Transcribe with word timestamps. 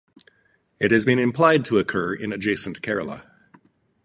It 0.79 0.89
has 0.89 1.05
been 1.05 1.19
implied 1.19 1.63
to 1.65 1.77
occur 1.77 2.15
in 2.15 2.33
adjacent 2.33 2.81
Kerala. 2.81 3.21